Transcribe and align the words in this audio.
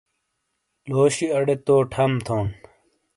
لوشی 0.89 1.27
ارے 1.37 1.55
تو 1.65 1.75
ٹھم 1.91 2.11
تھون 2.25 2.47